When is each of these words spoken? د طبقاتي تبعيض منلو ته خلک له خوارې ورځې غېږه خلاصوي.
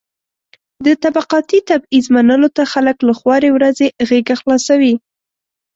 د 0.85 0.87
طبقاتي 1.03 1.59
تبعيض 1.69 2.05
منلو 2.15 2.49
ته 2.57 2.63
خلک 2.73 2.97
له 3.07 3.13
خوارې 3.19 3.49
ورځې 3.57 3.87
غېږه 4.07 4.35
خلاصوي. 4.41 4.93